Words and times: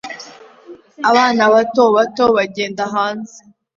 Abana 1.09 1.43
bato 1.53 1.83
bato 1.95 2.25
bagenda 2.37 2.83
hanze 2.93 3.37